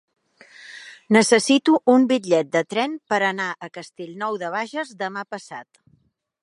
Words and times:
Necessito 1.17 1.75
un 1.95 2.07
bitllet 2.13 2.49
de 2.57 2.63
tren 2.73 2.97
per 3.13 3.21
anar 3.29 3.49
a 3.51 3.69
Castellnou 3.77 4.43
de 4.45 4.53
Bages 4.59 4.97
demà 5.05 5.29
passat. 5.37 5.85